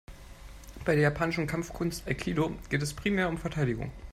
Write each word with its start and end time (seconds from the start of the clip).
Bei 0.83 0.95
der 0.95 1.03
japanischen 1.03 1.45
Kampfkunst 1.45 2.07
Aikido 2.07 2.55
geht 2.71 2.81
es 2.81 2.95
primär 2.95 3.29
um 3.29 3.37
Verteidigung. 3.37 3.91